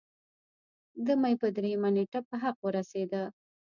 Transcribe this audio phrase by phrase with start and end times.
[1.05, 3.23] د مۍ پۀ دريمه نېټه پۀ حق اورسېدو